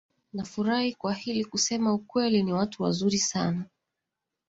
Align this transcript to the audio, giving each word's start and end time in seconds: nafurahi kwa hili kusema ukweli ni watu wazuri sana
nafurahi 0.33 0.93
kwa 0.95 1.13
hili 1.13 1.45
kusema 1.45 1.93
ukweli 1.93 2.43
ni 2.43 2.53
watu 2.53 2.83
wazuri 2.83 3.17
sana 3.17 3.65